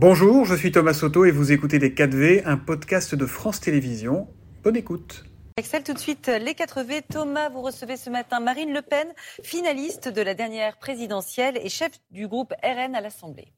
Bonjour, 0.00 0.44
je 0.44 0.54
suis 0.54 0.70
Thomas 0.70 0.94
Soto 0.94 1.24
et 1.24 1.32
vous 1.32 1.50
écoutez 1.50 1.80
Les 1.80 1.90
4V, 1.90 2.42
un 2.44 2.56
podcast 2.56 3.16
de 3.16 3.26
France 3.26 3.58
Télévisions. 3.58 4.28
Bonne 4.62 4.76
écoute. 4.76 5.24
Excel, 5.56 5.82
tout 5.82 5.92
de 5.92 5.98
suite, 5.98 6.28
les 6.28 6.52
4V. 6.52 7.02
Thomas, 7.10 7.48
vous 7.48 7.62
recevez 7.62 7.96
ce 7.96 8.08
matin 8.08 8.38
Marine 8.38 8.72
Le 8.72 8.80
Pen, 8.80 9.08
finaliste 9.42 10.08
de 10.08 10.22
la 10.22 10.34
dernière 10.34 10.78
présidentielle 10.78 11.58
et 11.60 11.68
chef 11.68 11.90
du 12.12 12.28
groupe 12.28 12.54
RN 12.62 12.94
à 12.94 13.00
l'Assemblée. 13.00 13.52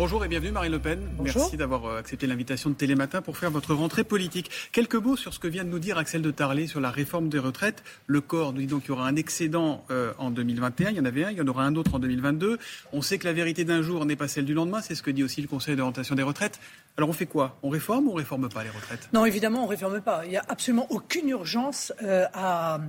Bonjour 0.00 0.24
et 0.24 0.28
bienvenue 0.28 0.50
Marine 0.52 0.72
Le 0.72 0.78
Pen. 0.78 1.10
Merci 1.22 1.58
d'avoir 1.58 1.84
euh, 1.84 1.98
accepté 1.98 2.26
l'invitation 2.26 2.70
de 2.70 2.74
Télématin 2.74 3.20
pour 3.20 3.36
faire 3.36 3.50
votre 3.50 3.74
rentrée 3.74 4.02
politique. 4.02 4.50
Quelques 4.72 4.94
mots 4.94 5.14
sur 5.14 5.34
ce 5.34 5.38
que 5.38 5.46
vient 5.46 5.62
de 5.62 5.68
nous 5.68 5.78
dire 5.78 5.98
Axel 5.98 6.22
de 6.22 6.30
Tarlé 6.30 6.66
sur 6.66 6.80
la 6.80 6.90
réforme 6.90 7.28
des 7.28 7.38
retraites. 7.38 7.84
Le 8.06 8.22
corps 8.22 8.54
nous 8.54 8.60
dit 8.60 8.66
donc 8.66 8.80
qu'il 8.80 8.88
y 8.88 8.92
aura 8.92 9.06
un 9.06 9.16
excédent 9.16 9.84
euh, 9.90 10.14
en 10.16 10.30
2021. 10.30 10.88
Il 10.88 10.96
y 10.96 11.00
en 11.00 11.04
avait 11.04 11.24
un, 11.24 11.30
il 11.32 11.36
y 11.36 11.42
en 11.42 11.46
aura 11.46 11.64
un 11.64 11.76
autre 11.76 11.96
en 11.96 11.98
2022. 11.98 12.58
On 12.94 13.02
sait 13.02 13.18
que 13.18 13.26
la 13.26 13.34
vérité 13.34 13.64
d'un 13.64 13.82
jour 13.82 14.06
n'est 14.06 14.16
pas 14.16 14.26
celle 14.26 14.46
du 14.46 14.54
lendemain. 14.54 14.80
C'est 14.80 14.94
ce 14.94 15.02
que 15.02 15.10
dit 15.10 15.22
aussi 15.22 15.42
le 15.42 15.48
Conseil 15.48 15.76
d'orientation 15.76 16.14
des 16.14 16.22
retraites. 16.22 16.60
Alors 16.96 17.10
on 17.10 17.12
fait 17.12 17.26
quoi? 17.26 17.58
On 17.62 17.68
réforme 17.68 18.08
ou 18.08 18.12
on 18.12 18.14
réforme 18.14 18.48
pas 18.48 18.64
les 18.64 18.70
retraites? 18.70 19.06
Non, 19.12 19.26
évidemment, 19.26 19.64
on 19.64 19.66
réforme 19.66 20.00
pas. 20.00 20.22
Il 20.24 20.30
n'y 20.30 20.38
a 20.38 20.44
absolument 20.48 20.86
aucune 20.88 21.28
urgence 21.28 21.92
euh, 22.02 22.24
à 22.32 22.80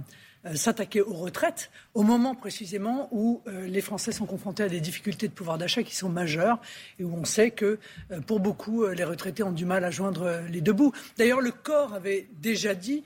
s'attaquer 0.56 1.02
aux 1.02 1.14
retraites 1.14 1.70
au 1.94 2.04
moment 2.04 2.34
précisément 2.34 3.08
où 3.12 3.42
euh, 3.48 3.68
les 3.68 3.82
Français 3.82 4.12
sont 4.12 4.26
confrontés 4.26 4.64
à 4.64 4.70
des 4.70 4.80
difficultés 4.80 5.28
de 5.28 5.34
pouvoir 5.34 5.58
d'achat 5.58 5.84
qui 5.84 5.96
sont 5.96 6.10
majeures 6.10 6.60
et 7.00 7.04
où 7.04 7.14
on 7.14 7.26
sait 7.26 7.52
que 7.52 7.78
euh, 8.12 8.22
pour 8.22 8.40
beaucoup 8.40 8.86
les 8.88 9.04
retraités 9.04 9.44
ont 9.44 9.52
du 9.52 9.66
mal 9.66 9.84
à 9.84 9.92
joindre 9.92 10.42
les 10.50 10.62
deux 10.62 10.74
bouts. 10.74 10.92
D'ailleurs, 11.18 11.42
le 11.42 11.52
corps 11.52 11.94
avait 11.94 12.28
déjà 12.40 12.74
dit 12.74 13.04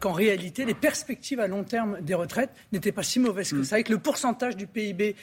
qu'en 0.00 0.12
réalité, 0.12 0.64
les 0.64 0.74
perspectives 0.74 1.40
à 1.40 1.48
long 1.48 1.64
terme 1.64 2.00
des 2.00 2.14
retraites 2.14 2.50
n'étaient 2.72 2.92
pas 2.92 3.02
si 3.02 3.18
mauvaises 3.18 3.50
que 3.50 3.56
mm. 3.56 3.64
ça 3.64 3.78
et 3.80 3.84
que 3.84 3.92
le 3.92 3.98
pourcentage 3.98 4.56
du 4.56 4.66
PIB 4.66 5.16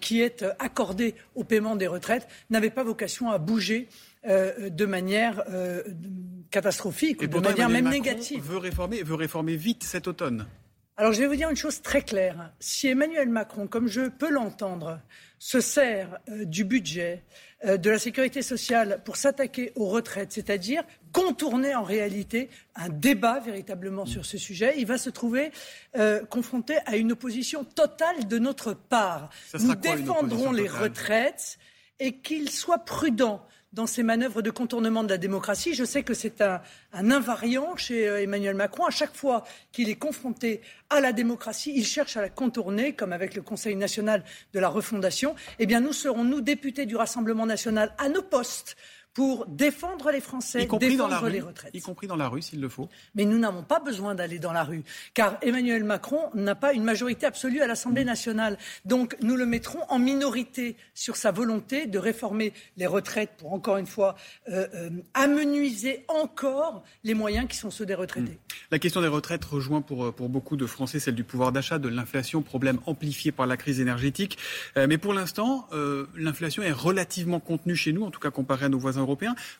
qui 0.00 0.20
est 0.20 0.44
accordé 0.58 1.14
au 1.34 1.44
paiement 1.44 1.76
des 1.76 1.86
retraites 1.86 2.28
n'avait 2.50 2.70
pas 2.70 2.84
vocation 2.84 3.30
à 3.30 3.38
bouger 3.38 3.88
de 4.24 4.86
manière 4.86 5.44
catastrophique 6.50 7.22
ou 7.22 7.26
de 7.26 7.38
manière 7.38 7.68
même 7.68 7.88
négative. 7.88 8.42
Veut 8.42 8.58
réformer, 8.58 9.02
veut 9.02 9.14
réformer 9.14 9.56
vite 9.56 9.84
cet 9.84 10.08
automne. 10.08 10.46
Alors 11.00 11.14
je 11.14 11.20
vais 11.20 11.28
vous 11.28 11.36
dire 11.36 11.48
une 11.48 11.56
chose 11.56 11.80
très 11.80 12.02
claire. 12.02 12.52
Si 12.60 12.86
Emmanuel 12.86 13.30
Macron, 13.30 13.66
comme 13.66 13.88
je 13.88 14.10
peux 14.10 14.28
l'entendre, 14.28 15.00
se 15.38 15.58
sert 15.58 16.18
euh, 16.28 16.44
du 16.44 16.62
budget 16.62 17.22
euh, 17.64 17.78
de 17.78 17.88
la 17.88 17.98
sécurité 17.98 18.42
sociale 18.42 19.00
pour 19.02 19.16
s'attaquer 19.16 19.72
aux 19.76 19.86
retraites, 19.86 20.30
c'est-à-dire 20.30 20.82
contourner 21.10 21.74
en 21.74 21.84
réalité 21.84 22.50
un 22.76 22.90
débat 22.90 23.40
véritablement 23.40 24.04
sur 24.04 24.26
ce 24.26 24.36
sujet, 24.36 24.74
il 24.76 24.84
va 24.84 24.98
se 24.98 25.08
trouver 25.08 25.52
euh, 25.96 26.22
confronté 26.26 26.76
à 26.84 26.98
une 26.98 27.12
opposition 27.12 27.64
totale 27.64 28.28
de 28.28 28.38
notre 28.38 28.74
part. 28.74 29.30
Nous 29.58 29.74
défendrons 29.76 30.52
les 30.52 30.68
retraites 30.68 31.58
et 31.98 32.18
qu'il 32.18 32.50
soit 32.50 32.84
prudent 32.84 33.42
dans 33.72 33.86
ces 33.86 34.02
manœuvres 34.02 34.42
de 34.42 34.50
contournement 34.50 35.04
de 35.04 35.08
la 35.08 35.18
démocratie. 35.18 35.74
Je 35.74 35.84
sais 35.84 36.02
que 36.02 36.14
c'est 36.14 36.40
un, 36.40 36.60
invariant 36.92 37.76
chez 37.76 38.08
euh, 38.08 38.22
Emmanuel 38.22 38.54
Macron. 38.54 38.84
À 38.84 38.90
chaque 38.90 39.14
fois 39.14 39.44
qu'il 39.72 39.88
est 39.88 39.96
confronté 39.96 40.60
à 40.88 41.00
la 41.00 41.12
démocratie, 41.12 41.72
il 41.74 41.86
cherche 41.86 42.16
à 42.16 42.20
la 42.20 42.28
contourner, 42.28 42.94
comme 42.94 43.12
avec 43.12 43.34
le 43.34 43.42
Conseil 43.42 43.76
national 43.76 44.24
de 44.52 44.60
la 44.60 44.68
refondation. 44.68 45.34
Eh 45.58 45.66
bien, 45.66 45.80
nous 45.80 45.92
serons, 45.92 46.24
nous, 46.24 46.40
députés 46.40 46.86
du 46.86 46.96
Rassemblement 46.96 47.46
national, 47.46 47.94
à 47.98 48.08
nos 48.08 48.22
postes 48.22 48.76
pour 49.20 49.44
défendre 49.44 50.10
les 50.12 50.22
Français, 50.22 50.66
défendre 50.80 51.28
les 51.28 51.42
retraites. 51.42 51.74
Y 51.74 51.82
compris 51.82 52.06
dans 52.06 52.16
la 52.16 52.30
rue, 52.30 52.40
s'il 52.40 52.58
le 52.58 52.70
faut. 52.70 52.88
Mais 53.14 53.26
nous 53.26 53.36
n'avons 53.36 53.62
pas 53.62 53.78
besoin 53.78 54.14
d'aller 54.14 54.38
dans 54.38 54.54
la 54.54 54.64
rue, 54.64 54.82
car 55.12 55.36
Emmanuel 55.42 55.84
Macron 55.84 56.30
n'a 56.32 56.54
pas 56.54 56.72
une 56.72 56.84
majorité 56.84 57.26
absolue 57.26 57.60
à 57.60 57.66
l'Assemblée 57.66 58.04
nationale. 58.04 58.56
Donc 58.86 59.18
nous 59.20 59.36
le 59.36 59.44
mettrons 59.44 59.80
en 59.90 59.98
minorité 59.98 60.74
sur 60.94 61.16
sa 61.16 61.32
volonté 61.32 61.86
de 61.86 61.98
réformer 61.98 62.54
les 62.78 62.86
retraites 62.86 63.32
pour, 63.36 63.52
encore 63.52 63.76
une 63.76 63.86
fois, 63.86 64.14
euh, 64.48 64.66
euh, 64.74 64.88
amenuiser 65.12 66.06
encore 66.08 66.82
les 67.04 67.12
moyens 67.12 67.46
qui 67.46 67.58
sont 67.58 67.70
ceux 67.70 67.84
des 67.84 67.94
retraités. 67.94 68.32
Hmm. 68.32 68.54
La 68.70 68.78
question 68.78 69.02
des 69.02 69.08
retraites 69.08 69.44
rejoint 69.44 69.82
pour, 69.82 70.06
euh, 70.06 70.12
pour 70.12 70.30
beaucoup 70.30 70.56
de 70.56 70.64
Français 70.64 70.98
celle 70.98 71.14
du 71.14 71.24
pouvoir 71.24 71.52
d'achat, 71.52 71.78
de 71.78 71.90
l'inflation, 71.90 72.40
problème 72.40 72.78
amplifié 72.86 73.32
par 73.32 73.46
la 73.46 73.58
crise 73.58 73.80
énergétique. 73.80 74.38
mais 74.76 74.96
pour 74.96 75.12
l'instant, 75.12 75.68
l'inflation 76.16 76.62
est 76.62 76.72
relativement 76.72 77.40
contenue 77.40 77.76
chez 77.76 77.92
nous, 77.92 78.04
en 78.04 78.10
tout 78.10 78.20
cas 78.20 78.30
comparé 78.30 78.64
à 78.64 78.68
nos 78.70 78.78
voisins 78.78 79.02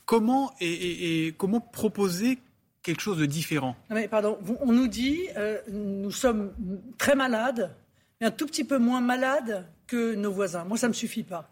Comment, 0.05 0.53
et, 0.61 1.35
comment 1.39 1.61
proposer 1.61 2.39
quelque 2.83 3.01
chose 3.01 3.19
de 3.19 3.27
différent? 3.27 3.77
Mais 3.91 4.09
Pardon, 4.09 4.39
on 4.61 4.73
nous 4.73 4.89
dit 4.89 5.21
euh, 5.37 5.59
nous 5.69 6.11
sommes 6.11 6.53
très 6.99 7.15
malades, 7.15 7.75
mais 8.21 8.27
un 8.27 8.31
tout 8.31 8.47
petit 8.47 8.65
peu 8.65 8.79
moins 8.79 9.01
malades 9.01 9.67
que 9.87 10.15
nos 10.15 10.33
voisins. 10.33 10.65
Moi, 10.65 10.79
ça 10.79 10.87
ne 10.87 10.91
me 10.91 10.95
suffit 10.95 11.25
pas. 11.25 11.51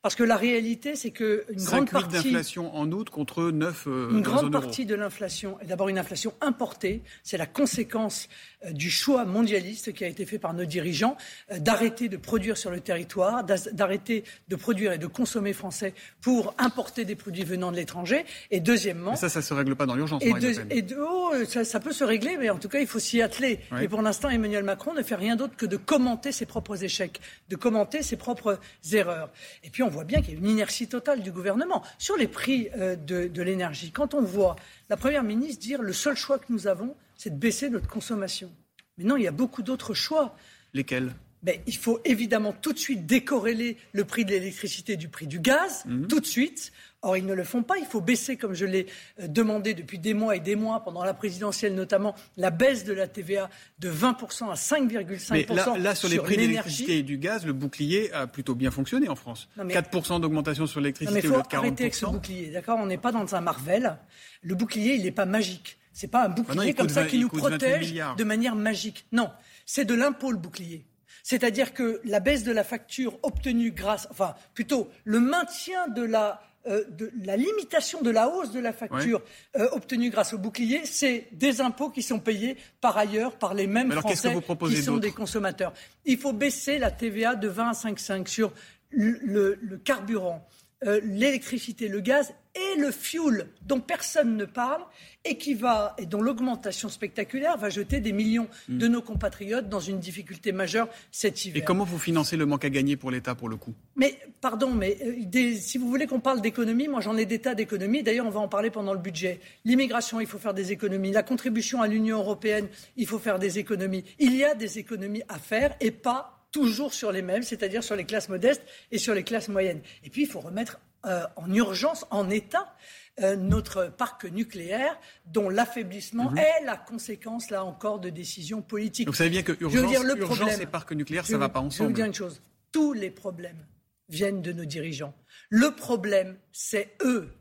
Parce 0.00 0.14
que 0.14 0.22
la 0.22 0.36
réalité, 0.36 0.94
c'est 0.94 1.10
que 1.10 1.44
une 1.48 1.64
grande 1.64 1.90
partie 1.90 2.30
d'inflation 2.30 2.72
en 2.76 2.90
août 2.92 3.10
contre 3.10 3.50
9 3.50 3.84
euh, 3.88 4.10
Une 4.12 4.22
grande 4.22 4.52
partie 4.52 4.86
de 4.86 4.94
l'inflation 4.94 5.58
est 5.60 5.66
d'abord 5.66 5.88
une 5.88 5.98
inflation 5.98 6.32
importée. 6.40 7.02
C'est 7.24 7.36
la 7.36 7.46
conséquence 7.46 8.28
euh, 8.64 8.70
du 8.70 8.92
choix 8.92 9.24
mondialiste 9.24 9.92
qui 9.92 10.04
a 10.04 10.06
été 10.06 10.24
fait 10.24 10.38
par 10.38 10.54
nos 10.54 10.66
dirigeants 10.66 11.16
euh, 11.50 11.58
d'arrêter 11.58 12.08
de 12.08 12.16
produire 12.16 12.56
sur 12.56 12.70
le 12.70 12.78
territoire, 12.78 13.42
d'arrêter 13.42 14.22
de 14.46 14.54
produire 14.54 14.92
et 14.92 14.98
de 14.98 15.08
consommer 15.08 15.52
français 15.52 15.94
pour 16.20 16.54
importer 16.58 17.04
des 17.04 17.16
produits 17.16 17.42
venant 17.42 17.72
de 17.72 17.76
l'étranger. 17.76 18.24
Et 18.52 18.60
deuxièmement, 18.60 19.16
ça, 19.16 19.28
ça 19.28 19.42
se 19.42 19.52
règle 19.52 19.74
pas 19.74 19.86
dans 19.86 19.96
l'urgence. 19.96 20.22
Et, 20.22 20.78
et 20.78 20.84
oh, 20.96 21.32
ça, 21.44 21.80
peut 21.80 21.92
se 21.92 22.04
régler, 22.04 22.36
mais 22.38 22.50
en 22.50 22.58
tout 22.58 22.68
cas, 22.68 22.78
il 22.78 22.86
faut 22.86 23.00
s'y 23.00 23.20
atteler. 23.20 23.58
Et 23.82 23.88
pour 23.88 24.02
l'instant, 24.02 24.28
Emmanuel 24.28 24.62
Macron 24.62 24.94
ne 24.94 25.02
fait 25.02 25.16
rien 25.16 25.34
d'autre 25.34 25.56
que 25.56 25.66
de 25.66 25.76
commenter 25.76 26.30
ses 26.30 26.46
propres 26.46 26.84
échecs, 26.84 27.20
de 27.48 27.56
commenter 27.56 28.04
ses 28.04 28.16
propres 28.16 28.60
erreurs. 28.92 29.30
Et 29.64 29.70
puis 29.70 29.82
on 29.82 29.88
voit 29.88 29.97
bien 30.04 30.20
qu'il 30.20 30.34
y 30.34 30.36
a 30.36 30.40
une 30.40 30.48
inertie 30.48 30.88
totale 30.88 31.22
du 31.22 31.32
gouvernement 31.32 31.82
sur 31.98 32.16
les 32.16 32.28
prix 32.28 32.68
euh, 32.76 32.96
de, 32.96 33.42
l'énergie. 33.42 33.90
Quand 33.92 34.14
on 34.14 34.22
voit 34.22 34.56
la 34.88 34.96
Première 34.96 35.22
ministre 35.22 35.60
dire 35.60 35.82
le 35.82 35.92
seul 35.92 36.16
choix 36.16 36.38
que 36.38 36.46
nous 36.50 36.66
avons, 36.66 36.96
c'est 37.16 37.30
de 37.30 37.38
baisser 37.38 37.70
notre 37.70 37.88
consommation. 37.88 38.50
Mais 38.96 39.04
non, 39.04 39.16
il 39.16 39.22
y 39.22 39.28
a 39.28 39.32
beaucoup 39.32 39.62
d'autres 39.62 39.94
choix. 39.94 40.34
Lesquels? 40.74 41.12
Mais 41.42 41.62
il 41.66 41.76
faut 41.76 42.00
évidemment 42.04 42.52
tout 42.52 42.72
de 42.72 42.78
suite 42.78 43.06
décorréler 43.06 43.76
le 43.92 44.04
prix 44.04 44.24
de 44.24 44.30
l'électricité 44.30 44.96
du 44.96 45.08
prix 45.08 45.26
du 45.26 45.40
gaz, 45.40 45.84
mhm. 45.86 46.06
tout 46.08 46.20
de 46.20 46.26
suite. 46.26 46.72
Or, 47.02 47.16
ils 47.16 47.24
ne 47.24 47.32
le 47.32 47.44
font 47.44 47.62
pas. 47.62 47.78
Il 47.78 47.86
faut 47.86 48.00
baisser, 48.00 48.36
comme 48.36 48.54
je 48.54 48.66
l'ai 48.66 48.86
euh, 49.20 49.28
demandé 49.28 49.72
depuis 49.72 50.00
des 50.00 50.14
mois 50.14 50.34
et 50.34 50.40
des 50.40 50.56
mois, 50.56 50.82
pendant 50.82 51.04
la 51.04 51.14
présidentielle 51.14 51.76
notamment, 51.76 52.16
la 52.36 52.50
baisse 52.50 52.82
de 52.82 52.92
la 52.92 53.06
TVA 53.06 53.48
de 53.78 53.88
20% 53.88 54.50
à 54.50 54.54
5,5%. 54.54 55.28
Mais 55.30 55.46
là, 55.54 55.78
là, 55.78 55.94
sur 55.94 56.08
les 56.08 56.18
prix 56.18 56.34
de 56.36 56.40
l'électricité 56.40 56.98
et 56.98 57.02
du 57.04 57.16
gaz, 57.16 57.46
le 57.46 57.52
bouclier 57.52 58.12
a 58.12 58.26
plutôt 58.26 58.56
bien 58.56 58.72
fonctionné 58.72 59.08
en 59.08 59.14
France. 59.14 59.48
4% 59.56 60.20
d'augmentation 60.20 60.66
sur 60.66 60.80
l'électricité 60.80 61.28
au 61.28 61.36
lieu 61.36 61.42
de 61.42 61.46
40%. 61.46 61.56
arrêter 61.56 61.84
avec 61.84 61.94
ce 61.94 62.06
bouclier, 62.06 62.50
d'accord? 62.50 62.80
On 62.82 62.86
n'est 62.86 62.98
pas 62.98 63.12
dans 63.12 63.32
un 63.36 63.40
Marvel. 63.40 63.96
Le 64.42 64.56
bouclier, 64.56 64.94
il 64.94 65.04
n'est 65.04 65.12
pas 65.12 65.26
magique. 65.26 65.78
C'est 65.92 66.08
pas 66.08 66.22
un 66.22 66.26
ah 66.26 66.28
bouclier 66.28 66.74
comme 66.74 66.88
ça 66.88 67.04
qui 67.04 67.18
nous 67.18 67.28
protège 67.28 67.92
de 67.92 68.24
manière 68.24 68.56
magique. 68.56 69.06
Non, 69.12 69.30
c'est 69.66 69.84
de 69.84 69.94
l'impôt 69.94 70.32
le 70.32 70.38
bouclier. 70.38 70.84
C'est-à-dire 71.22 71.74
que 71.74 72.00
la 72.04 72.20
baisse 72.20 72.44
de 72.44 72.52
la 72.52 72.64
facture 72.64 73.18
obtenue 73.22 73.72
grâce, 73.72 74.08
enfin 74.10 74.34
plutôt 74.54 74.88
le 75.04 75.20
maintien 75.20 75.88
de 75.88 76.02
la 76.02 76.40
euh, 76.66 76.84
de 76.90 77.10
la 77.24 77.36
limitation 77.36 78.02
de 78.02 78.10
la 78.10 78.28
hausse 78.28 78.50
de 78.50 78.60
la 78.60 78.72
facture 78.72 79.22
euh, 79.56 79.68
obtenue 79.72 80.10
grâce 80.10 80.34
au 80.34 80.38
bouclier, 80.38 80.84
c'est 80.84 81.28
des 81.32 81.60
impôts 81.60 81.88
qui 81.88 82.02
sont 82.02 82.18
payés 82.18 82.56
par 82.80 82.98
ailleurs 82.98 83.38
par 83.38 83.54
les 83.54 83.66
mêmes 83.66 83.92
Français 83.92 84.34
qui 84.68 84.82
sont 84.82 84.98
des 84.98 85.12
consommateurs. 85.12 85.72
Il 86.04 86.18
faut 86.18 86.32
baisser 86.32 86.78
la 86.78 86.90
TVA 86.90 87.36
de 87.36 87.48
20 87.48 87.68
à 87.68 87.72
5,5 87.72 88.26
sur 88.26 88.52
le, 88.90 89.56
carburant, 89.84 90.46
euh, 90.84 91.00
l'électricité, 91.04 91.88
le 91.88 92.00
gaz 92.00 92.34
et 92.58 92.78
le 92.78 92.90
fuel 92.90 93.48
dont 93.62 93.80
personne 93.80 94.36
ne 94.36 94.44
parle 94.44 94.82
et 95.24 95.36
qui 95.36 95.54
va 95.54 95.94
et 95.98 96.06
dont 96.06 96.20
l'augmentation 96.20 96.88
spectaculaire 96.88 97.56
va 97.56 97.70
jeter 97.70 98.00
des 98.00 98.12
millions 98.12 98.48
de 98.68 98.88
mm. 98.88 98.90
nos 98.90 99.02
compatriotes 99.02 99.68
dans 99.68 99.80
une 99.80 99.98
difficulté 99.98 100.52
majeure 100.52 100.88
cet 101.10 101.44
hiver. 101.44 101.62
Et 101.62 101.64
comment 101.64 101.84
vous 101.84 101.98
financez 101.98 102.36
le 102.36 102.46
manque 102.46 102.64
à 102.64 102.70
gagner 102.70 102.96
pour 102.96 103.10
l'État 103.10 103.34
pour 103.34 103.48
le 103.48 103.56
coup? 103.56 103.74
Mais 103.96 104.18
pardon, 104.40 104.70
mais 104.72 104.96
euh, 105.04 105.54
si 105.58 105.78
vous 105.78 105.88
voulez 105.88 106.06
qu'on 106.06 106.20
parle 106.20 106.40
d'économie, 106.40 106.88
moi 106.88 107.00
j'en 107.00 107.16
ai 107.16 107.26
des 107.26 107.40
tas 107.40 107.54
d'économies. 107.54 108.02
D'ailleurs, 108.02 108.26
on 108.26 108.30
va 108.30 108.40
en 108.40 108.48
parler 108.48 108.70
pendant 108.70 108.92
le 108.92 109.00
budget. 109.00 109.40
L'immigration, 109.64 110.20
il 110.20 110.26
faut 110.26 110.38
faire 110.38 110.54
des 110.54 110.72
économies. 110.72 111.12
La 111.12 111.22
contribution 111.22 111.82
à 111.82 111.88
l'Union 111.88 112.18
européenne, 112.18 112.68
il 112.96 113.06
faut 113.06 113.18
faire 113.18 113.38
des 113.38 113.58
économies. 113.58 114.04
Il 114.18 114.34
y 114.36 114.44
a 114.44 114.54
des 114.54 114.78
économies 114.78 115.22
à 115.28 115.38
faire 115.38 115.76
et 115.80 115.90
pas 115.90 116.46
toujours 116.50 116.94
sur 116.94 117.12
les 117.12 117.22
mêmes, 117.22 117.42
c'est-à-dire 117.42 117.84
sur 117.84 117.94
les 117.96 118.04
classes 118.04 118.28
modestes 118.28 118.62
et 118.90 118.98
sur 118.98 119.14
les 119.14 119.22
classes 119.22 119.48
moyennes. 119.48 119.80
Et 120.04 120.10
puis, 120.10 120.22
il 120.22 120.28
faut 120.28 120.40
remettre 120.40 120.80
euh, 121.06 121.24
en 121.36 121.52
urgence, 121.52 122.06
en 122.10 122.28
état, 122.28 122.74
euh, 123.20 123.36
notre 123.36 123.86
parc 123.86 124.24
nucléaire, 124.24 124.98
dont 125.26 125.48
l'affaiblissement 125.48 126.30
mhm. 126.30 126.38
est 126.38 126.64
la 126.64 126.76
conséquence, 126.76 127.50
là 127.50 127.64
encore, 127.64 127.98
de 127.98 128.10
décisions 128.10 128.62
politiques. 128.62 129.06
Donc 129.06 129.14
vous 129.14 129.18
savez 129.18 129.30
bien 129.30 129.42
que 129.42 129.56
urgence, 129.60 129.90
dire, 129.90 130.02
le 130.02 130.18
urgence 130.18 130.60
et 130.60 130.66
parc 130.66 130.92
nucléaire, 130.92 131.26
ça 131.26 131.34
ne 131.34 131.38
va 131.38 131.48
pas 131.48 131.60
ensemble. 131.60 131.90
Je 131.90 131.94
veux 131.94 131.94
dire 131.94 132.06
une 132.06 132.14
chose. 132.14 132.40
Tous 132.70 132.92
les 132.92 133.10
problèmes 133.10 133.66
viennent 134.08 134.42
de 134.42 134.52
nos 134.52 134.64
dirigeants. 134.64 135.14
Le 135.50 135.74
problème, 135.74 136.36
c'est 136.52 136.96
eux. 137.02 137.32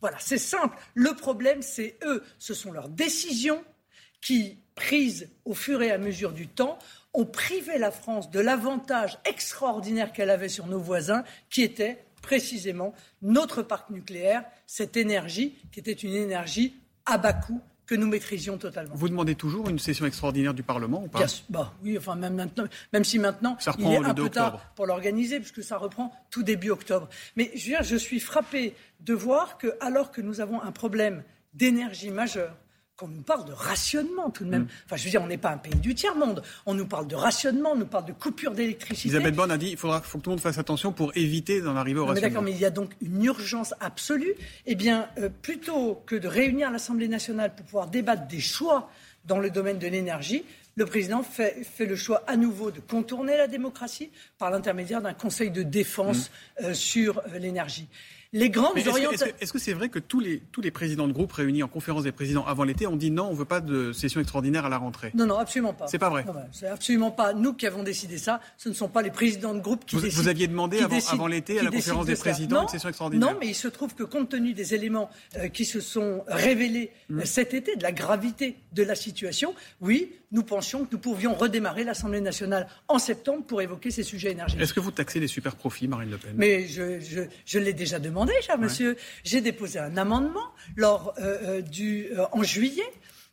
Voilà, 0.00 0.16
c'est 0.20 0.38
simple. 0.38 0.76
Le 0.94 1.14
problème, 1.14 1.62
c'est 1.62 1.98
eux. 2.04 2.22
Ce 2.38 2.54
sont 2.54 2.72
leurs 2.72 2.88
décisions 2.88 3.62
qui, 4.20 4.58
prises 4.74 5.28
au 5.44 5.54
fur 5.54 5.82
et 5.82 5.90
à 5.90 5.98
mesure 5.98 6.32
du 6.32 6.48
temps, 6.48 6.78
ont 7.14 7.26
privé 7.26 7.78
la 7.78 7.90
France 7.90 8.30
de 8.30 8.40
l'avantage 8.40 9.18
extraordinaire 9.24 10.12
qu'elle 10.12 10.30
avait 10.30 10.48
sur 10.48 10.66
nos 10.66 10.80
voisins, 10.80 11.24
qui 11.50 11.62
était 11.62 12.05
précisément 12.26 12.92
notre 13.22 13.62
parc 13.62 13.88
nucléaire, 13.90 14.44
cette 14.66 14.96
énergie 14.96 15.54
qui 15.70 15.78
était 15.78 15.92
une 15.92 16.12
énergie 16.12 16.74
à 17.06 17.18
bas 17.18 17.32
coût 17.32 17.60
que 17.86 17.94
nous 17.94 18.08
maîtrisions 18.08 18.58
totalement. 18.58 18.96
Vous 18.96 19.08
demandez 19.08 19.36
toujours 19.36 19.68
une 19.68 19.78
session 19.78 20.06
extraordinaire 20.06 20.54
du 20.54 20.64
Parlement 20.64 21.04
ou 21.04 21.08
pas 21.08 21.24
bah, 21.48 21.72
Oui, 21.84 21.96
enfin 21.96 22.16
même, 22.16 22.34
maintenant, 22.34 22.64
même 22.92 23.04
si 23.04 23.20
maintenant 23.20 23.56
il 23.78 23.86
est 23.86 23.96
un 23.98 24.12
peu 24.12 24.28
tard 24.28 24.72
pour 24.74 24.86
l'organiser, 24.86 25.38
puisque 25.38 25.62
ça 25.62 25.78
reprend 25.78 26.12
tout 26.30 26.42
début 26.42 26.70
octobre. 26.70 27.08
Mais 27.36 27.52
je, 27.54 27.62
veux 27.62 27.76
dire, 27.76 27.84
je 27.84 27.94
suis 27.94 28.18
frappé 28.18 28.74
de 28.98 29.14
voir 29.14 29.56
que, 29.56 29.68
alors 29.78 30.10
que 30.10 30.20
nous 30.20 30.40
avons 30.40 30.60
un 30.60 30.72
problème 30.72 31.22
d'énergie 31.54 32.10
majeur, 32.10 32.56
qu'on 32.96 33.08
nous 33.08 33.22
parle 33.22 33.44
de 33.44 33.52
rationnement 33.52 34.30
tout 34.30 34.44
de 34.44 34.50
même. 34.50 34.62
Mm. 34.62 34.68
Enfin, 34.86 34.96
je 34.96 35.04
veux 35.04 35.10
dire, 35.10 35.22
on 35.22 35.26
n'est 35.26 35.36
pas 35.36 35.50
un 35.50 35.58
pays 35.58 35.74
du 35.74 35.94
tiers-monde. 35.94 36.42
On 36.64 36.74
nous 36.74 36.86
parle 36.86 37.06
de 37.06 37.14
rationnement, 37.14 37.72
on 37.72 37.76
nous 37.76 37.86
parle 37.86 38.06
de 38.06 38.12
coupure 38.12 38.52
d'électricité. 38.52 39.08
Elisabeth 39.08 39.34
Borne 39.34 39.50
a 39.50 39.58
dit 39.58 39.68
qu'il 39.68 39.76
faudra 39.76 40.00
faut 40.00 40.18
que 40.18 40.24
tout 40.24 40.30
le 40.30 40.36
monde 40.36 40.42
fasse 40.42 40.58
attention 40.58 40.92
pour 40.92 41.12
éviter 41.14 41.60
d'en 41.60 41.76
arriver 41.76 42.00
au 42.00 42.06
rationnement. 42.06 42.28
D'accord, 42.28 42.42
mais 42.42 42.52
il 42.52 42.58
y 42.58 42.64
a 42.64 42.70
donc 42.70 42.92
une 43.02 43.22
urgence 43.24 43.74
absolue. 43.80 44.34
Eh 44.64 44.74
bien, 44.74 45.08
euh, 45.18 45.28
plutôt 45.42 46.02
que 46.06 46.16
de 46.16 46.28
réunir 46.28 46.70
l'Assemblée 46.70 47.08
nationale 47.08 47.54
pour 47.54 47.66
pouvoir 47.66 47.88
débattre 47.88 48.26
des 48.26 48.40
choix 48.40 48.90
dans 49.26 49.38
le 49.38 49.50
domaine 49.50 49.78
de 49.78 49.88
l'énergie, 49.88 50.44
le 50.76 50.86
président 50.86 51.22
fait, 51.22 51.64
fait, 51.64 51.86
le 51.86 51.96
choix 51.96 52.22
à 52.26 52.36
nouveau 52.36 52.70
de 52.70 52.80
contourner 52.80 53.36
la 53.36 53.46
démocratie 53.46 54.10
par 54.38 54.50
l'intermédiaire 54.50 55.02
d'un 55.02 55.14
conseil 55.14 55.50
de 55.50 55.62
défense 55.62 56.30
mm. 56.60 56.64
euh, 56.64 56.74
sur 56.74 57.18
euh, 57.18 57.38
l'énergie 57.38 57.88
les 58.32 58.50
grandes 58.50 58.78
orientations. 58.86 59.26
Est-ce 59.40 59.52
que 59.52 59.58
c'est 59.58 59.72
vrai 59.72 59.88
que 59.88 59.98
tous 59.98 60.20
les, 60.20 60.42
tous 60.52 60.60
les 60.60 60.70
présidents 60.70 61.08
de 61.08 61.12
groupe 61.12 61.32
réunis 61.32 61.62
en 61.62 61.68
conférence 61.68 62.04
des 62.04 62.12
présidents 62.12 62.44
avant 62.46 62.64
l'été 62.64 62.86
ont 62.86 62.96
dit 62.96 63.10
non, 63.10 63.28
on 63.28 63.32
ne 63.32 63.36
veut 63.36 63.44
pas 63.44 63.60
de 63.60 63.92
session 63.92 64.20
extraordinaire 64.20 64.66
à 64.66 64.68
la 64.68 64.78
rentrée? 64.78 65.12
Non, 65.14 65.26
non, 65.26 65.38
absolument 65.38 65.72
pas. 65.72 65.86
C'est 65.86 65.98
pas 65.98 66.10
vrai. 66.10 66.24
C'est 66.52 66.68
absolument 66.68 67.10
pas 67.10 67.32
nous 67.32 67.54
qui 67.54 67.66
avons 67.66 67.82
décidé 67.82 68.18
ça. 68.18 68.40
Ce 68.56 68.68
ne 68.68 68.74
sont 68.74 68.88
pas 68.88 69.02
les 69.02 69.10
présidents 69.10 69.54
de 69.54 69.60
groupe 69.60 69.84
qui 69.84 69.96
vous, 69.96 70.02
décident. 70.02 70.22
Vous 70.22 70.28
aviez 70.28 70.46
demandé 70.46 70.78
avant, 70.80 70.98
avant 71.10 71.26
l'été 71.26 71.58
à 71.58 71.62
la 71.62 71.70
conférence 71.70 72.06
des 72.06 72.16
présidents 72.16 72.62
une 72.62 72.68
session 72.68 72.88
extraordinaire 72.88 73.32
Non, 73.32 73.36
mais 73.40 73.48
il 73.48 73.54
se 73.54 73.68
trouve 73.68 73.94
que 73.94 74.02
compte 74.02 74.28
tenu 74.30 74.52
des 74.52 74.74
éléments 74.74 75.10
euh, 75.36 75.48
qui 75.48 75.64
se 75.64 75.80
sont 75.80 76.24
révélés 76.26 76.90
euh, 77.10 77.22
hmm. 77.22 77.24
cet 77.24 77.54
été, 77.54 77.76
de 77.76 77.82
la 77.82 77.92
gravité 77.92 78.56
de 78.72 78.82
la 78.82 78.94
situation, 78.94 79.54
oui, 79.80 80.12
nous 80.32 80.42
pensions 80.42 80.84
que 80.84 80.92
nous 80.92 80.98
pouvions 80.98 81.34
redémarrer 81.34 81.84
l'Assemblée 81.84 82.20
nationale 82.20 82.68
en 82.88 82.98
septembre 82.98 83.44
pour 83.44 83.62
évoquer 83.62 83.90
ces 83.90 84.02
sujets 84.02 84.32
énergétiques. 84.32 84.62
Est-ce 84.62 84.74
que 84.74 84.80
vous 84.80 84.90
taxez 84.90 85.20
les 85.20 85.28
super 85.28 85.56
profits, 85.56 85.88
Marine 85.88 86.10
Le 86.10 86.18
Pen? 86.18 86.32
Mais 86.36 86.66
je, 86.66 87.00
je, 87.00 87.22
je 87.44 87.58
l'ai 87.58 87.72
déjà 87.72 87.98
demandé, 87.98 88.15
cher 88.40 88.58
monsieur. 88.58 88.96
J'ai 89.24 89.40
déposé 89.40 89.78
un 89.78 89.96
amendement 89.96 90.52
lors, 90.76 91.14
euh, 91.18 91.58
euh, 91.58 91.62
du, 91.62 92.08
euh, 92.12 92.26
en 92.32 92.42
juillet. 92.42 92.90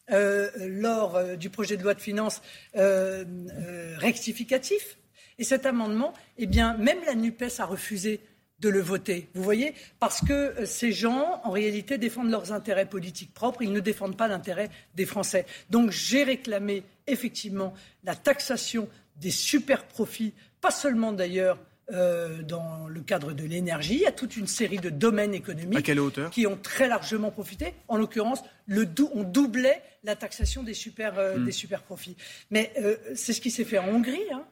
lors 0.09 1.37
du 1.37 1.49
projet 1.49 1.77
de 1.77 1.83
loi 1.83 1.93
de 1.93 2.01
finances 2.01 2.41
rectificatif. 2.73 4.97
Et 5.39 5.45
cet 5.45 5.65
amendement, 5.65 6.13
eh 6.37 6.45
bien, 6.45 6.77
même 6.77 6.99
la 7.05 7.15
NUPES 7.15 7.59
a 7.59 7.65
refusé 7.65 8.19
de 8.59 8.69
le 8.69 8.81
voter. 8.81 9.29
Vous 9.33 9.41
voyez 9.41 9.73
Parce 9.99 10.21
que 10.21 10.65
ces 10.65 10.91
gens, 10.91 11.41
en 11.45 11.51
réalité, 11.51 11.97
défendent 11.97 12.29
leurs 12.29 12.51
intérêts 12.51 12.85
politiques 12.85 13.33
propres. 13.33 13.61
Ils 13.61 13.71
ne 13.71 13.79
défendent 13.79 14.17
pas 14.17 14.27
l'intérêt 14.27 14.69
des 14.93 15.05
Français. 15.05 15.45
Donc 15.69 15.89
j'ai 15.89 16.23
réclamé 16.23 16.83
effectivement 17.07 17.73
la 18.03 18.15
taxation 18.15 18.89
des 19.15 19.31
super 19.31 19.87
profits, 19.87 20.33
pas 20.59 20.71
seulement 20.71 21.13
d'ailleurs 21.13 21.59
euh, 21.91 22.41
dans 22.43 22.87
le 22.87 23.01
cadre 23.01 23.33
de 23.33 23.43
l'énergie. 23.43 23.95
Il 23.95 24.01
y 24.01 24.05
a 24.05 24.13
toute 24.13 24.37
une 24.37 24.47
série 24.47 24.77
de 24.77 24.89
domaines 24.89 25.33
économiques 25.33 25.91
qui 26.31 26.47
ont 26.47 26.55
très 26.55 26.87
largement 26.87 27.29
profité. 27.29 27.73
En 27.89 27.97
l'occurrence, 27.97 28.41
on 28.69 29.23
doublait 29.23 29.81
la 30.05 30.15
taxation 30.15 30.63
des 30.63 30.73
super, 30.73 31.19
euh, 31.19 31.37
hmm. 31.37 31.45
des 31.45 31.51
super 31.51 31.83
profits. 31.83 32.15
Mais 32.51 32.71
euh, 32.79 32.95
c'est 33.15 33.33
ce 33.33 33.41
qui 33.41 33.51
s'est 33.51 33.65
fait 33.65 33.79
en 33.79 33.89
Hongrie. 33.89 34.21
Hein. 34.31 34.45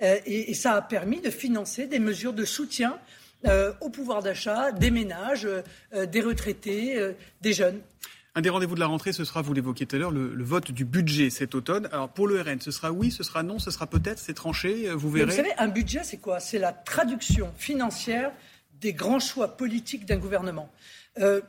Et, 0.00 0.52
et, 0.52 0.54
ça 0.54 0.74
a 0.74 0.82
permis 0.82 1.20
de 1.20 1.30
financer 1.30 1.88
des 1.88 1.98
mesures 1.98 2.32
de 2.32 2.44
soutien 2.44 2.98
au 3.80 3.90
pouvoir 3.90 4.22
d'achat 4.22 4.72
des 4.72 4.90
ménages, 4.90 5.46
des 5.92 6.20
retraités, 6.20 7.14
des 7.42 7.52
jeunes. 7.52 7.80
Un 8.36 8.42
des 8.42 8.50
rendez-vous 8.50 8.74
de 8.74 8.80
la 8.80 8.86
rentrée, 8.86 9.14
ce 9.14 9.24
sera, 9.24 9.40
vous 9.40 9.54
l'évoquiez 9.54 9.86
tout 9.86 9.96
à 9.96 9.98
l'heure, 9.98 10.10
le, 10.10 10.44
vote 10.44 10.70
du 10.70 10.84
budget 10.84 11.30
cet 11.30 11.54
automne. 11.54 11.88
Alors 11.90 12.10
pour 12.10 12.28
le 12.28 12.38
RN, 12.38 12.60
ce 12.60 12.70
sera 12.70 12.92
oui, 12.92 13.10
ce 13.10 13.22
sera 13.22 13.42
non, 13.42 13.58
ce 13.58 13.70
sera 13.70 13.86
peut-être, 13.86 14.18
c'est 14.18 14.34
tranché, 14.34 14.90
euh, 14.90 14.94
vous 14.94 15.10
verrez. 15.10 15.30
vous 15.30 15.36
savez, 15.36 15.54
un 15.56 15.68
budget, 15.68 16.04
c'est 16.04 16.18
quoi? 16.18 16.38
C'est 16.38 16.58
la 16.58 16.74
traduction 16.74 17.50
financière 17.56 18.30
des 18.78 18.92
grands 18.92 19.20
choix 19.20 19.56
politiques 19.56 20.04
d'un 20.04 20.18
gouvernement. 20.18 20.70
Euh, 21.18 21.40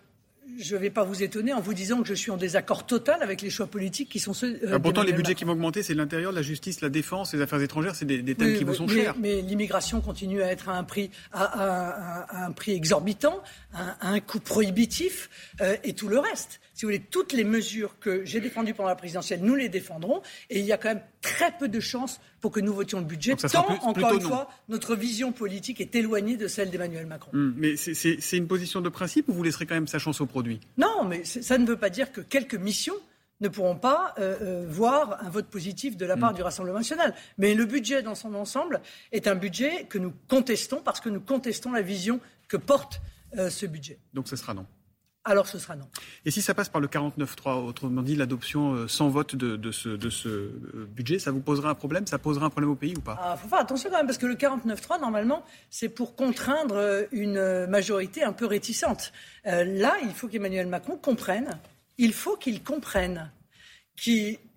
je 0.58 0.76
ne 0.76 0.82
vais 0.82 0.90
pas 0.90 1.04
vous 1.04 1.24
étonner 1.24 1.54
en 1.54 1.60
vous 1.60 1.74
disant 1.74 2.02
que 2.02 2.08
je 2.08 2.14
suis 2.14 2.32
en 2.32 2.38
désaccord 2.38 2.86
total 2.86 3.22
avec 3.22 3.42
les 3.42 3.50
choix 3.50 3.68
politiques 3.68 4.10
qui 4.10 4.20
sont 4.20 4.34
ceux. 4.34 4.60
Euh, 4.64 4.80
pourtant, 4.80 5.04
les 5.04 5.12
budgets 5.12 5.36
qui 5.36 5.44
vont 5.44 5.52
augmenter, 5.54 5.84
c'est 5.84 5.94
l'intérieur, 5.94 6.32
la 6.32 6.42
justice, 6.42 6.82
la 6.82 6.90
défense, 6.90 7.34
les 7.34 7.42
affaires 7.42 7.62
étrangères, 7.62 7.96
c'est 7.96 8.06
des, 8.06 8.24
thèmes 8.36 8.58
qui 8.58 8.64
vous 8.64 8.74
sont 8.74 8.88
chers. 8.88 9.16
Mais 9.20 9.42
l'immigration 9.42 10.02
continue 10.02 10.42
à 10.42 10.52
être 10.52 10.70
à 10.70 10.78
un 10.78 10.84
prix, 10.84 11.12
à, 11.34 12.46
un 12.46 12.52
prix 12.52 12.72
exorbitant, 12.72 13.42
à, 13.74 14.08
un 14.08 14.20
coût 14.20 14.40
prohibitif, 14.40 15.30
euh, 15.62 15.76
et 15.84 15.94
tout 15.94 16.08
le 16.08 16.20
reste. 16.20 16.62
Si 16.78 16.86
vous 16.86 16.90
voulez, 16.90 17.04
toutes 17.10 17.34
les 17.34 17.44
mesures 17.44 17.98
que 18.00 18.24
j'ai 18.24 18.40
défendues 18.40 18.76
pendant 18.76 18.90
la 18.90 18.96
présidentielle, 18.96 19.40
nous 19.42 19.56
les 19.56 19.68
défendrons, 19.68 20.22
et 20.52 20.60
il 20.60 20.66
y 20.66 20.72
a 20.72 20.78
quand 20.78 20.90
même 20.90 21.02
très 21.22 21.52
peu 21.58 21.68
de 21.68 21.80
chances 21.80 22.22
pour 22.40 22.52
que 22.52 22.60
nous 22.60 22.72
votions 22.72 23.00
le 23.00 23.06
budget, 23.06 23.36
tant, 23.36 23.68
encore 23.82 24.14
une 24.14 24.22
fois, 24.22 24.48
notre 24.70 24.96
vision 24.96 25.32
politique 25.32 25.82
est 25.82 25.96
éloignée 25.96 26.38
de 26.38 26.48
celle 26.48 26.70
d'Emmanuel 26.70 27.08
Macron. 27.08 27.32
Hum, 27.34 27.56
mais 27.58 27.78
c'est 27.78 28.38
une 28.38 28.48
position 28.48 28.82
de 28.82 28.90
principe 28.90 29.28
ou 29.28 29.34
vous 29.34 29.42
laisserez 29.42 29.66
quand 29.66 29.74
même 29.74 29.88
sa 29.88 29.98
chance 29.98 30.22
au 30.22 30.28
produit? 30.28 30.60
Non, 30.78 31.04
mais 31.04 31.24
ça 31.24 31.58
ne 31.58 31.66
veut 31.66 31.78
pas 31.78 31.90
dire 31.90 32.12
que 32.12 32.22
quelques 32.22 32.54
missions 32.54 32.94
ne 33.42 33.48
pourront 33.48 33.78
pas 33.78 34.14
euh, 34.20 34.36
euh, 34.44 34.66
voir 34.70 35.18
un 35.26 35.32
vote 35.32 35.48
positif 35.48 35.98
de 35.98 36.06
la 36.06 36.16
part 36.16 36.30
hum. 36.30 36.36
du 36.36 36.44
Rassemblement 36.44 36.78
national. 36.78 37.16
Mais 37.40 37.56
le 37.56 37.66
budget 37.66 38.04
dans 38.04 38.14
son 38.14 38.36
ensemble 38.36 38.82
est 39.12 39.26
un 39.26 39.36
budget 39.36 39.88
que 39.90 39.98
nous 39.98 40.14
contestons 40.28 40.82
parce 40.86 41.00
que 41.00 41.10
nous 41.10 41.22
contestons 41.22 41.72
la 41.72 41.82
vision 41.82 42.20
que 42.48 42.58
porte 42.58 43.02
euh, 43.36 43.50
ce 43.50 43.66
budget. 43.66 43.98
Donc 44.14 44.28
ce 44.28 44.36
sera 44.36 44.54
non 44.54 44.68
alors 45.28 45.48
ce 45.48 45.60
sera 45.60 45.76
non. 45.76 45.88
Et 46.26 46.32
si 46.32 46.42
ça 46.42 46.54
passe 46.54 46.70
par 46.70 46.80
le 46.80 46.88
49-3, 46.88 47.66
autrement 47.66 48.02
dit 48.02 48.16
l'adoption 48.16 48.74
euh, 48.74 48.88
sans 48.88 49.10
vote 49.10 49.36
de, 49.36 49.72
ce, 49.72 49.90
euh, 49.90 50.88
budget, 50.90 51.20
ça 51.20 51.32
vous 51.32 51.42
posera 51.42 51.70
un 51.70 51.76
problème? 51.76 52.08
Ça 52.08 52.18
posera 52.18 52.46
un 52.46 52.50
problème 52.50 52.72
au 52.72 52.76
pays 52.76 52.96
ou 52.96 53.02
pas? 53.02 53.18
Il 53.20 53.24
ah, 53.24 53.38
faut 53.38 53.50
faire 53.50 53.60
attention 53.60 53.90
quand 53.90 53.98
même, 53.98 54.06
parce 54.06 54.18
que 54.18 54.26
le 54.26 54.36
49-3, 54.36 55.02
normalement, 55.02 55.44
c'est 55.70 55.90
pour 55.90 56.16
contraindre 56.16 56.76
euh, 56.76 57.04
une 57.12 57.68
majorité 57.68 58.24
un 58.24 58.32
peu 58.32 58.46
réticente. 58.46 59.12
là, 59.44 59.96
il 60.04 60.12
faut 60.12 60.28
qu'Emmanuel 60.28 60.68
Macron 60.68 60.98
comprenne, 60.98 61.60
il 61.98 62.14
faut 62.14 62.38
qu'il 62.38 62.64
comprenne 62.64 63.30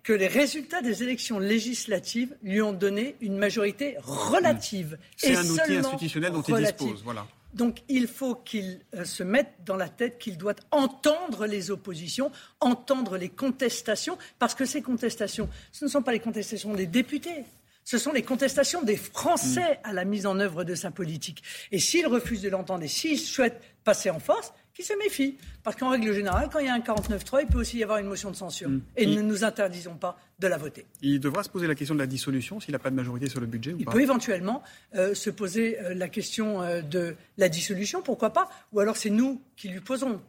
que 0.03 0.13
les 0.13 0.27
résultats 0.27 0.81
des 0.81 1.03
élections 1.03 1.39
législatives 1.39 2.35
lui 2.43 2.61
ont 2.61 2.73
donné 2.73 3.15
une 3.21 3.37
majorité 3.37 3.97
relative. 4.01 4.97
C'est 5.17 5.35
un 5.35 5.43
outil 5.43 5.77
institutionnel 5.77 6.31
dont 6.31 6.41
il 6.41 6.55
dispose. 6.55 7.01
Voilà. 7.03 7.27
Donc 7.53 7.83
il 7.89 8.07
faut 8.07 8.35
qu'il 8.35 8.81
euh, 8.95 9.03
se 9.05 9.23
mette 9.23 9.53
dans 9.65 9.75
la 9.75 9.89
tête 9.89 10.17
qu'il 10.19 10.37
doit 10.37 10.55
entendre 10.71 11.45
les 11.45 11.71
oppositions, 11.71 12.31
entendre 12.59 13.17
les 13.17 13.29
contestations, 13.29 14.17
parce 14.39 14.55
que 14.55 14.65
ces 14.65 14.81
contestations, 14.81 15.49
ce 15.71 15.85
ne 15.85 15.89
sont 15.89 16.01
pas 16.01 16.11
les 16.11 16.19
contestations 16.19 16.73
des 16.73 16.87
députés, 16.87 17.45
ce 17.83 17.97
sont 17.97 18.13
les 18.13 18.23
contestations 18.23 18.83
des 18.83 18.95
Français 18.95 19.79
à 19.83 19.91
la 19.91 20.05
mise 20.05 20.25
en 20.25 20.39
œuvre 20.39 20.63
de 20.63 20.75
sa 20.75 20.91
politique. 20.91 21.43
Et 21.71 21.79
s'il 21.79 22.07
refuse 22.07 22.41
de 22.41 22.49
l'entendre 22.49 22.83
et 22.83 22.87
s'il 22.87 23.19
souhaite 23.19 23.61
passer 23.83 24.09
en 24.09 24.19
force, 24.19 24.53
qu'il 24.73 24.85
se 24.85 24.93
méfie. 24.93 25.37
Parce 25.63 25.75
qu'en 25.75 25.89
règle 25.89 26.13
générale, 26.13 26.49
quand 26.51 26.59
il 26.59 26.65
y 26.65 26.69
a 26.69 26.73
un 26.73 26.79
49-3, 26.79 27.41
il 27.41 27.47
peut 27.47 27.59
aussi 27.59 27.77
y 27.77 27.83
avoir 27.83 27.99
une 27.99 28.07
motion 28.07 28.31
de 28.31 28.35
censure. 28.35 28.69
Mm. 28.69 28.81
Et 28.97 29.05
ne 29.05 29.21
nous 29.21 29.43
interdisons 29.43 29.95
pas 29.95 30.17
de 30.39 30.47
la 30.47 30.57
voter. 30.57 30.85
Il 31.01 31.19
devra 31.19 31.43
se 31.43 31.49
poser 31.49 31.67
la 31.67 31.75
question 31.75 31.93
de 31.93 31.99
la 31.99 32.07
dissolution 32.07 32.59
s'il 32.59 32.71
n'a 32.71 32.79
pas 32.79 32.89
de 32.89 32.95
majorité 32.95 33.29
sur 33.29 33.39
le 33.39 33.45
budget 33.45 33.73
ou 33.73 33.77
il 33.79 33.85
pas 33.85 33.91
Il 33.91 33.95
peut 33.95 34.01
éventuellement 34.01 34.63
euh, 34.95 35.13
se 35.13 35.29
poser 35.29 35.79
euh, 35.79 35.93
la 35.93 36.09
question 36.09 36.61
euh, 36.61 36.81
de 36.81 37.15
la 37.37 37.47
dissolution, 37.47 38.01
pourquoi 38.01 38.31
pas 38.31 38.49
Ou 38.73 38.79
alors 38.79 38.97
c'est 38.97 39.09
nous 39.09 39.41
qui 39.55 39.69
lui 39.69 39.79
posons. 39.79 40.19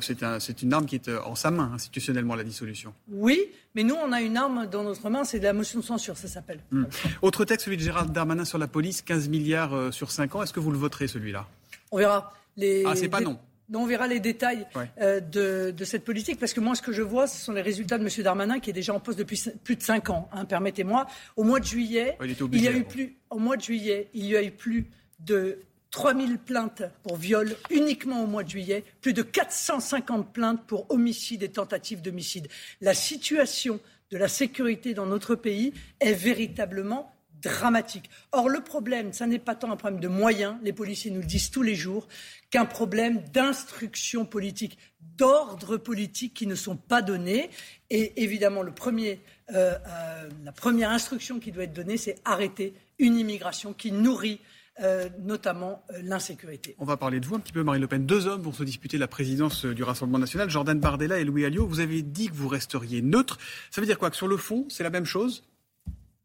C'est 0.00 0.62
une 0.62 0.72
arme 0.72 0.86
qui 0.86 0.94
est 0.96 1.10
en 1.10 1.34
sa 1.34 1.50
main, 1.50 1.72
institutionnellement, 1.74 2.34
la 2.34 2.44
dissolution. 2.44 2.94
Oui, 3.10 3.50
mais 3.74 3.82
nous, 3.82 3.94
on 3.94 4.12
a 4.12 4.22
une 4.22 4.38
arme 4.38 4.66
dans 4.66 4.82
notre 4.82 5.10
main, 5.10 5.24
c'est 5.24 5.38
de 5.38 5.44
la 5.44 5.52
motion 5.52 5.78
de 5.78 5.84
censure, 5.84 6.16
ça 6.16 6.26
s'appelle. 6.26 6.60
Mm. 6.70 6.84
Autre 7.20 7.44
texte, 7.44 7.66
celui 7.66 7.76
de 7.76 7.82
Gérald 7.82 8.10
Darmanin 8.10 8.46
sur 8.46 8.56
la 8.56 8.66
police, 8.66 9.02
15 9.02 9.28
milliards 9.28 9.92
sur 9.92 10.10
5 10.10 10.36
ans. 10.36 10.42
Est-ce 10.42 10.54
que 10.54 10.60
vous 10.60 10.70
le 10.70 10.78
voterez, 10.78 11.06
celui-là? 11.06 11.46
On 11.90 11.98
verra. 11.98 12.32
Les... 12.56 12.82
Ah, 12.86 12.96
c'est 12.96 13.10
pas 13.10 13.20
non 13.20 13.38
on 13.72 13.86
verra 13.86 14.06
les 14.06 14.20
détails 14.20 14.66
euh, 15.00 15.20
de, 15.20 15.84
cette 15.84 16.04
politique, 16.04 16.38
parce 16.38 16.52
que 16.52 16.60
moi, 16.60 16.74
ce 16.74 16.82
que 16.82 16.92
je 16.92 17.02
vois, 17.02 17.26
ce 17.26 17.42
sont 17.42 17.52
les 17.52 17.62
résultats 17.62 17.98
de 17.98 18.04
M. 18.04 18.22
Darmanin, 18.22 18.60
qui 18.60 18.70
est 18.70 18.74
déjà 18.74 18.94
en 18.94 19.00
poste 19.00 19.18
depuis 19.18 19.42
plus 19.62 19.76
de 19.76 19.82
cinq 19.82 20.10
ans. 20.10 20.28
Hein, 20.32 20.44
permettez-moi. 20.44 21.06
Au 21.36 21.44
mois 21.44 21.60
de 21.60 21.64
juillet, 21.64 22.16
il, 22.52 22.62
y 22.62 22.68
a 22.68 22.72
eu 22.72 22.84
plus, 22.84 23.16
au 23.30 23.38
mois 23.38 23.56
de 23.56 23.62
juillet, 23.62 24.08
il 24.14 24.26
y 24.26 24.36
a 24.36 24.42
eu 24.42 24.50
plus 24.50 24.86
de 25.20 25.60
3000 25.90 26.38
plaintes 26.38 26.82
pour 27.04 27.16
viol 27.16 27.54
uniquement 27.70 28.24
au 28.24 28.26
mois 28.26 28.42
de 28.42 28.50
juillet, 28.50 28.84
plus 29.00 29.12
de 29.12 29.22
450 29.22 30.32
plaintes 30.32 30.66
pour 30.66 30.90
homicide 30.90 31.42
et 31.44 31.48
tentative 31.48 32.02
d'homicide. 32.02 32.48
La 32.80 32.94
situation 32.94 33.80
de 34.10 34.18
la 34.18 34.28
sécurité 34.28 34.92
dans 34.92 35.06
notre 35.06 35.36
pays 35.36 35.72
est 36.00 36.12
véritablement 36.12 37.13
dramatique. 37.44 38.10
Or, 38.32 38.48
le 38.48 38.60
problème, 38.60 39.12
ça 39.12 39.26
n'est 39.26 39.38
pas 39.38 39.54
tant 39.54 39.70
un 39.70 39.76
problème 39.76 40.00
de 40.00 40.08
moyens, 40.08 40.56
les 40.62 40.72
policiers 40.72 41.10
nous 41.10 41.20
le 41.20 41.26
disent 41.26 41.50
tous 41.50 41.62
les 41.62 41.74
jours, 41.74 42.08
qu'un 42.50 42.64
problème 42.64 43.22
d'instruction 43.32 44.24
politique, 44.24 44.78
d'ordre 45.16 45.76
politique 45.76 46.34
qui 46.34 46.46
ne 46.46 46.54
sont 46.54 46.76
pas 46.76 47.02
donnés. 47.02 47.50
Et 47.90 48.22
évidemment, 48.22 48.62
le 48.62 48.72
premier 48.72 49.20
la 49.48 50.52
première 50.56 50.90
instruction 50.90 51.38
qui 51.38 51.52
doit 51.52 51.64
être 51.64 51.74
donnée, 51.74 51.98
c'est 51.98 52.16
arrêter 52.24 52.72
une 52.98 53.18
immigration 53.18 53.74
qui 53.74 53.92
nourrit 53.92 54.40
euh, 54.82 55.08
notamment 55.22 55.84
euh, 55.90 56.00
l'insécurité. 56.02 56.74
On 56.78 56.84
va 56.84 56.96
parler 56.96 57.20
de 57.20 57.26
vous 57.26 57.36
un 57.36 57.38
petit 57.38 57.52
peu, 57.52 57.62
Marine 57.62 57.80
Le 57.80 57.86
Pen. 57.86 58.06
Deux 58.06 58.26
hommes 58.26 58.42
vont 58.42 58.52
se 58.52 58.64
disputer 58.64 58.98
la 58.98 59.06
présidence 59.06 59.66
euh, 59.66 59.72
du 59.72 59.84
Rassemblement 59.84 60.18
national, 60.18 60.50
Jordan 60.50 60.80
Bardella 60.80 61.20
et 61.20 61.24
Louis 61.24 61.44
Alliot. 61.44 61.64
Vous 61.64 61.78
avez 61.78 62.02
dit 62.02 62.26
que 62.26 62.34
vous 62.34 62.48
resteriez 62.48 63.00
neutre. 63.00 63.38
Ça 63.70 63.80
veut 63.80 63.86
dire 63.86 64.00
quoi? 64.00 64.10
Que 64.10 64.16
sur 64.16 64.26
le 64.26 64.36
fond, 64.36 64.66
c'est 64.68 64.82
la 64.82 64.90
même 64.90 65.04
chose? 65.04 65.44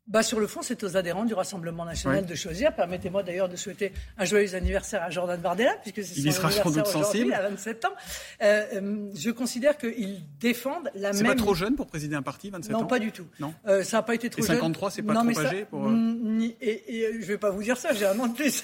Bah, 0.09 0.23
sur 0.23 0.39
le 0.39 0.47
fond, 0.47 0.61
c'est 0.63 0.83
aux 0.83 0.97
adhérents 0.97 1.23
du 1.23 1.35
Rassemblement 1.35 1.85
national 1.85 2.25
de 2.25 2.35
choisir. 2.35 2.73
Permettez-moi 2.73 3.21
d'ailleurs 3.21 3.47
de 3.47 3.55
souhaiter 3.55 3.93
un 4.17 4.25
joyeux 4.25 4.55
anniversaire 4.55 5.03
à 5.03 5.11
Jordan 5.11 5.39
Bardella, 5.39 5.75
puisque 5.83 6.03
c'est 6.03 6.31
son 6.31 6.45
anniversaire 6.47 6.65
aujourd'hui, 6.65 7.31
à 7.31 7.41
27 7.43 7.85
ans. 7.85 7.89
Euh, 8.41 8.65
euh, 8.73 9.09
je 9.15 9.29
considère 9.29 9.77
qu'ils 9.77 10.21
défendent 10.39 10.89
la 10.95 11.09
même... 11.09 11.13
C'est 11.13 11.23
pas 11.23 11.35
trop 11.35 11.53
jeune 11.53 11.75
pour 11.75 11.85
présider 11.85 12.15
un 12.15 12.23
parti, 12.23 12.49
27 12.49 12.75
ans 12.75 12.81
Non, 12.81 12.87
pas 12.87 12.97
du 12.97 13.11
tout. 13.11 13.27
Non. 13.39 13.53
Euh, 13.67 13.83
ça 13.83 13.97
n'a 13.97 14.03
pas 14.03 14.15
été 14.15 14.31
trop 14.31 14.41
et 14.41 14.45
53, 14.45 14.91
c'est 14.91 15.03
pas 15.03 15.13
trop 15.13 15.39
âgé 15.39 15.65
pour... 15.65 15.87
Euh, 15.87 16.49
et, 16.59 17.03
et, 17.03 17.21
je 17.21 17.25
vais 17.25 17.37
pas 17.37 17.51
vous 17.51 17.61
dire 17.61 17.77
ça, 17.77 17.93
j'ai 17.93 18.05
de 18.05 18.33
plus. 18.33 18.63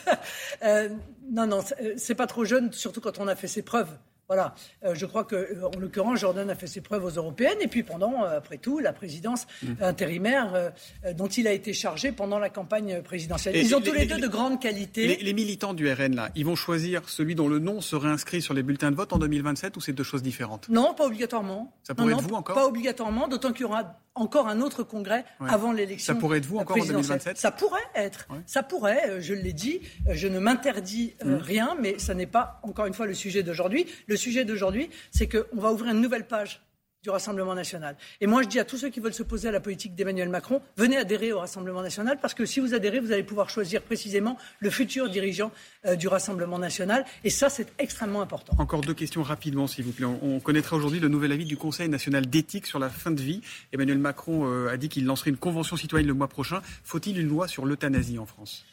Euh, 0.63 0.89
non, 1.29 1.45
non, 1.45 1.59
c'est 1.97 2.15
pas 2.15 2.27
trop 2.27 2.45
jeune, 2.45 2.71
surtout 2.71 3.01
quand 3.01 3.19
on 3.19 3.27
a 3.27 3.35
fait 3.35 3.47
ses 3.47 3.61
preuves. 3.61 3.89
Voilà, 4.27 4.55
euh, 4.84 4.96
je 4.96 5.05
crois 5.05 5.24
que, 5.24 5.36
euh, 5.36 5.67
en 5.67 5.79
l'occurrence, 5.79 6.20
Jordan 6.20 6.50
a 6.50 6.55
fait 6.55 6.65
ses 6.65 6.82
preuves 6.82 7.05
aux 7.05 7.12
européennes, 7.12 7.60
et 7.62 7.67
puis 7.67 7.84
pendant, 7.84 8.24
euh, 8.24 8.38
après 8.38 8.58
tout, 8.58 8.79
la 8.79 8.91
présidence 8.91 9.46
mm. 9.62 9.74
intérimaire 9.82 10.72
dont 11.15 11.27
il 11.27 11.48
a 11.48 11.51
été 11.51 11.74
chargé 11.74 12.12
pendant 12.12 12.39
la 12.39 12.50
campagne 12.50 13.01
présidentielle. 13.01 13.55
ils 13.55 13.75
ont 13.75 13.82
tous 13.82 13.94
les, 13.94 14.05
deux 14.05 14.20
de 14.20 14.27
grandes 14.27 14.60
qualités. 14.60 15.17
Les, 15.22 15.34
militants 15.34 15.74
du 15.74 15.91
RN, 15.91 16.15
là, 16.15 16.29
ils 16.36 16.46
vont 16.46 16.55
choisir 16.55 17.08
celui 17.10 17.36
dont 17.36 17.48
le 17.48 17.60
nom 17.60 17.82
serait 17.82 18.10
inscrit 18.10 18.41
sur 18.41 18.53
les 18.53 18.63
bulletins 18.63 18.89
de 18.89 18.96
vote 18.96 19.13
en 19.13 19.20
2027, 19.20 19.77
ou 19.77 19.82
c'est 19.82 19.94
deux 19.94 20.03
choses 20.03 20.24
différentes? 20.24 20.70
Non, 20.70 20.94
pas 20.94 21.05
obligatoirement. 21.05 21.74
Ça 21.84 21.94
pourrait 21.94 22.13
être 22.13 22.22
vous 22.22 22.36
encore? 22.36 22.55
Pas 22.55 22.65
obligatoirement, 22.65 23.27
d'autant 23.27 23.51
qu'il 23.51 23.62
y 23.62 23.65
aura 23.65 24.00
encore 24.15 24.48
un 24.48 24.62
autre 24.62 24.84
congrès 24.84 25.25
avant 25.41 25.74
l'élection. 25.74 26.13
Ça 26.13 26.20
pourrait 26.20 26.38
être 26.38 26.46
vous 26.46 26.58
encore 26.58 26.77
en 26.77 26.86
2027 26.86 27.38
Ça 27.38 27.51
pourrait 27.51 27.82
être. 27.94 28.27
Ça 28.46 28.63
pourrait, 28.63 29.22
je 29.22 29.34
l'ai 29.34 29.53
dit. 29.53 29.82
Je 30.10 30.27
ne 30.27 30.39
m'interdis 30.39 31.13
mm. 31.24 31.34
rien, 31.36 31.75
mais 31.79 32.00
ça 32.00 32.13
n'est 32.13 32.25
pas, 32.25 32.60
encore 32.63 32.86
une 32.86 32.94
fois, 32.94 33.05
le 33.05 33.13
sujet 33.13 33.44
d'aujourd'hui. 33.44 33.86
Le 34.08 34.14
sujet 34.17 34.45
d'aujourd'hui, 34.45 34.89
c'est 35.12 35.27
qu'on 35.27 35.60
va 35.60 35.72
ouvrir 35.72 35.93
une 35.93 36.01
nouvelle 36.01 36.27
page 36.27 36.62
du 37.05 37.12
Rassemblement 37.12 37.53
national. 37.53 37.95
Et 38.19 38.25
moi, 38.25 38.41
je 38.41 38.48
dis 38.48 38.60
à 38.60 38.65
tous 38.65 38.77
ceux 38.77 38.89
qui 38.89 39.00
veulent 39.00 39.13
se 39.13 39.22
poser 39.22 39.48
à 39.48 39.51
la 39.51 39.60
politique 39.60 39.93
d'Emmanuel 39.93 40.27
Macron, 40.27 40.60
venez 40.75 40.98
adhérer 40.98 41.34
au 41.34 41.39
Rassemblement 41.39 41.84
national, 41.84 42.17
parce 42.19 42.34
que 42.34 42.48
si 42.48 42.60
vous 42.60 42.74
adhérez, 42.74 43.00
vous 43.00 43.12
allez 43.12 43.22
pouvoir 43.22 43.51
choisir 43.51 43.84
précisément 43.84 44.39
le 44.60 44.72
futur 44.72 45.07
dirigeant 45.07 45.51
euh, 45.86 45.95
du 45.95 46.07
Rassemblement 46.07 46.57
national. 46.57 47.05
Et 47.24 47.29
ça, 47.29 47.50
c'est 47.50 47.67
extrêmement 47.77 48.24
important. 48.24 48.55
Encore 48.57 48.81
deux 48.81 48.95
questions 48.95 49.22
rapidement, 49.22 49.67
s'il 49.67 49.86
vous 49.86 49.91
plaît. 49.91 50.05
On, 50.05 50.39
connaîtra 50.39 50.75
aujourd'hui 50.75 51.00
le 51.00 51.07
nouvel 51.07 51.31
avis 51.31 51.45
du 51.45 51.57
Conseil 51.57 51.89
national 51.89 52.25
d'éthique 52.25 52.65
sur 52.65 52.79
la 52.79 52.89
fin 52.89 53.12
de 53.12 53.22
vie. 53.22 53.41
Emmanuel 53.72 54.00
Macron 54.00 54.48
euh, 54.48 54.69
a 54.69 54.77
dit 54.77 54.89
qu'il 54.89 55.05
lancerait 55.05 55.29
une 55.29 55.38
convention 55.38 55.77
citoyenne 55.77 56.07
le 56.07 56.15
mois 56.15 56.27
prochain. 56.27 56.62
Faut-il 56.84 57.19
une 57.19 57.27
loi 57.27 57.48
sur 57.48 57.67
l'euthanasie 57.67 58.17
en 58.17 58.25
France? 58.25 58.65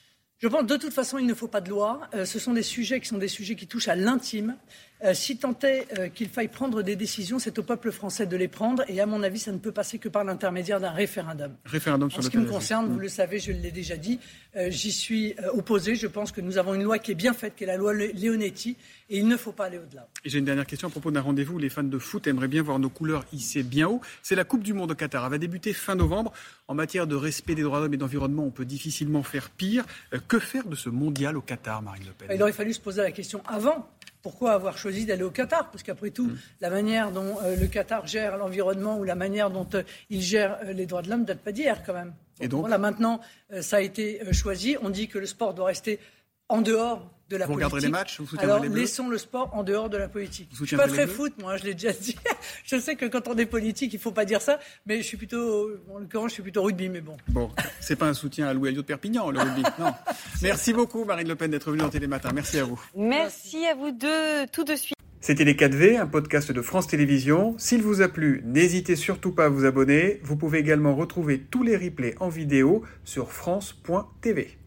Je 0.42 0.48
pense 0.48 0.66
de 0.66 0.76
toute 0.76 0.92
façon, 0.92 1.18
il 1.18 1.26
ne 1.26 1.34
faut 1.34 1.46
pas 1.46 1.60
de 1.60 1.70
loi. 1.70 2.00
Euh, 2.14 2.24
ce 2.24 2.40
sont 2.40 2.52
des 2.52 2.64
sujets 2.64 2.98
qui 2.98 3.06
sont 3.06 3.18
des 3.18 3.28
sujets 3.28 3.54
qui 3.54 3.68
touchent 3.68 3.86
à 3.86 3.94
l'intime. 3.94 4.56
Euh, 5.04 5.14
si 5.14 5.36
tant 5.36 5.58
est 5.64 5.86
euh, 5.98 6.08
qu'il 6.08 6.28
faille 6.28 6.48
prendre 6.48 6.82
des 6.82 6.94
décisions, 6.94 7.40
c'est 7.40 7.58
au 7.58 7.64
peuple 7.64 7.90
français 7.90 8.26
de 8.26 8.36
les 8.36 8.46
prendre. 8.46 8.84
Et 8.88 9.00
à 9.00 9.06
mon 9.06 9.22
avis, 9.22 9.40
ça 9.40 9.50
ne 9.50 9.58
peut 9.58 9.72
passer 9.72 9.98
que 9.98 10.08
par 10.08 10.22
l'intermédiaire 10.22 10.78
d'un 10.78 10.90
référendum. 10.90 11.56
Référendum 11.64 12.10
sur 12.10 12.20
en 12.20 12.22
ce 12.22 12.30
qui 12.30 12.38
me 12.38 12.46
concerne, 12.46 12.88
vous 12.92 13.00
le 13.00 13.08
savez, 13.08 13.40
je 13.40 13.50
l'ai 13.50 13.72
déjà 13.72 13.96
dit, 13.96 14.20
euh, 14.56 14.70
j'y 14.70 14.92
suis 14.92 15.34
opposé. 15.54 15.96
Je 15.96 16.06
pense 16.06 16.30
que 16.30 16.40
nous 16.40 16.56
avons 16.56 16.74
une 16.74 16.84
loi 16.84 16.98
qui 17.00 17.10
est 17.10 17.16
bien 17.16 17.32
faite, 17.32 17.54
qui 17.56 17.64
est 17.64 17.66
la 17.66 17.76
loi 17.76 17.92
Leonetti, 17.94 18.76
et 19.10 19.18
il 19.18 19.26
ne 19.26 19.36
faut 19.36 19.52
pas 19.52 19.66
aller 19.66 19.78
au-delà. 19.78 20.06
Et 20.24 20.30
j'ai 20.30 20.38
une 20.38 20.44
dernière 20.44 20.66
question 20.66 20.86
à 20.86 20.90
propos 20.90 21.10
d'un 21.10 21.20
rendez-vous 21.20 21.58
les 21.58 21.68
fans 21.68 21.82
de 21.82 21.98
foot 21.98 22.26
aimeraient 22.28 22.48
bien 22.48 22.62
voir 22.62 22.78
nos 22.78 22.88
couleurs 22.88 23.24
hissées 23.32 23.64
bien 23.64 23.88
haut. 23.88 24.00
C'est 24.22 24.36
la 24.36 24.44
Coupe 24.44 24.62
du 24.62 24.72
Monde 24.72 24.92
au 24.92 24.94
Qatar. 24.94 25.24
Elle 25.24 25.30
va 25.32 25.38
débuter 25.38 25.72
fin 25.72 25.96
novembre. 25.96 26.32
En 26.68 26.74
matière 26.74 27.06
de 27.06 27.16
respect 27.16 27.54
des 27.54 27.62
droits 27.62 27.78
de 27.78 27.84
l'homme 27.84 27.94
et 27.94 27.98
d'environnement, 27.98 28.44
on 28.44 28.50
peut 28.50 28.64
difficilement 28.64 29.22
faire 29.22 29.50
pire. 29.50 29.84
que 30.28 30.38
faire 30.38 30.66
de 30.66 30.76
ce 30.76 30.88
mondial 30.88 31.36
au 31.36 31.40
Qatar, 31.40 31.82
Marine 31.82 32.04
Le 32.06 32.12
Pen? 32.12 32.28
Il 32.34 32.42
aurait 32.42 32.52
fallu 32.52 32.72
se 32.72 32.80
poser 32.80 33.02
la 33.02 33.10
question 33.10 33.42
avant 33.46 33.88
pourquoi 34.22 34.52
avoir 34.52 34.78
choisi 34.78 35.04
d'aller 35.04 35.24
au 35.24 35.30
Qatar? 35.30 35.70
Parce 35.70 35.82
qu'après 35.82 36.10
tout, 36.10 36.26
mm. 36.26 36.38
la 36.60 36.70
manière 36.70 37.10
dont 37.10 37.36
euh, 37.42 37.56
le 37.56 37.66
Qatar 37.66 38.06
gère 38.06 38.36
l'environnement 38.36 38.98
ou 38.98 39.04
la 39.04 39.16
manière 39.16 39.50
dont 39.50 39.66
euh, 39.74 39.82
il 40.10 40.22
gère 40.22 40.58
euh, 40.62 40.72
les 40.72 40.86
droits 40.86 41.02
de 41.02 41.10
l'homme 41.10 41.24
date 41.24 41.40
pas 41.40 41.52
d'hier 41.52 41.82
quand 41.84 41.94
même. 41.94 42.14
Et 42.40 42.48
donc? 42.48 42.60
Voilà, 42.60 42.78
maintenant, 42.78 43.20
ça 43.60 43.76
a 43.76 43.80
été 43.80 44.20
choisi. 44.32 44.76
On 44.82 44.90
dit 44.90 45.06
que 45.06 45.18
le 45.18 45.26
sport 45.26 45.54
doit 45.54 45.66
rester 45.66 46.00
en 46.48 46.60
dehors 46.60 47.10
de 47.32 47.38
la 47.38 47.46
vous 47.46 47.54
politique. 47.54 47.82
les 47.82 47.88
matchs 47.88 48.20
vous 48.20 48.36
Alors 48.38 48.60
laissons 48.64 49.08
le 49.08 49.18
sport 49.18 49.50
en 49.54 49.62
dehors 49.62 49.88
de 49.88 49.96
la 49.96 50.08
politique. 50.08 50.50
je 50.52 50.64
suis 50.64 50.76
pas 50.76 50.88
très 50.88 51.06
foot, 51.06 51.32
moi, 51.40 51.56
je 51.56 51.64
l'ai 51.64 51.74
déjà 51.74 51.92
dit. 51.92 52.16
je 52.64 52.78
sais 52.78 52.94
que 52.94 53.06
quand 53.06 53.28
on 53.28 53.36
est 53.36 53.46
politique, 53.46 53.92
il 53.92 53.98
faut 53.98 54.12
pas 54.12 54.24
dire 54.24 54.42
ça, 54.42 54.58
mais 54.86 54.98
je 54.98 55.02
suis 55.02 55.16
plutôt, 55.16 55.70
en 55.92 55.98
l'occurrence, 55.98 56.30
je 56.30 56.34
suis 56.34 56.42
plutôt 56.42 56.62
rugby, 56.62 56.88
mais 56.88 57.00
bon. 57.00 57.16
Bon, 57.28 57.50
c'est 57.80 57.96
pas 57.96 58.06
un 58.06 58.14
soutien 58.14 58.48
à 58.48 58.54
Louis 58.54 58.68
Alliot 58.68 58.82
de 58.82 58.86
Perpignan, 58.86 59.30
le 59.30 59.40
rugby. 59.40 59.62
Non. 59.78 59.94
Merci 60.42 60.72
beaucoup, 60.72 61.04
Marine 61.04 61.28
Le 61.28 61.36
Pen, 61.36 61.50
d'être 61.50 61.70
venue 61.70 61.82
dans 61.82 61.90
Télématin. 61.90 62.32
Merci 62.34 62.58
à 62.58 62.64
vous. 62.64 62.80
Merci 62.94 63.66
à 63.66 63.74
vous 63.74 63.90
deux. 63.90 64.46
Tout 64.52 64.64
de 64.64 64.76
suite. 64.76 64.96
C'était 65.20 65.44
Les 65.44 65.54
4V, 65.54 66.00
un 66.00 66.06
podcast 66.08 66.50
de 66.50 66.62
France 66.62 66.88
Télévisions. 66.88 67.54
S'il 67.56 67.80
vous 67.80 68.02
a 68.02 68.08
plu, 68.08 68.42
n'hésitez 68.44 68.96
surtout 68.96 69.30
pas 69.32 69.44
à 69.44 69.48
vous 69.48 69.64
abonner. 69.64 70.20
Vous 70.24 70.36
pouvez 70.36 70.58
également 70.58 70.96
retrouver 70.96 71.38
tous 71.38 71.62
les 71.62 71.76
replays 71.76 72.16
en 72.18 72.28
vidéo 72.28 72.82
sur 73.04 73.30
France.tv. 73.30 74.58